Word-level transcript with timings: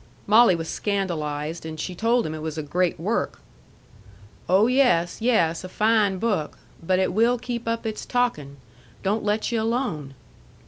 Molly 0.25 0.55
was 0.55 0.67
scandalized, 0.67 1.63
and 1.63 1.79
she 1.79 1.93
told 1.93 2.25
him 2.25 2.33
it 2.33 2.41
was 2.41 2.57
a 2.57 2.63
great 2.63 2.99
work. 2.99 3.39
"Oh, 4.49 4.65
yes, 4.65 5.21
yes. 5.21 5.63
A 5.63 5.69
fine 5.69 6.17
book. 6.17 6.57
But 6.81 6.97
it 6.97 7.13
will 7.13 7.37
keep 7.37 7.67
up 7.67 7.85
its 7.85 8.03
talkin'. 8.03 8.57
Don't 9.03 9.23
let 9.23 9.51
you 9.51 9.61
alone." 9.61 10.15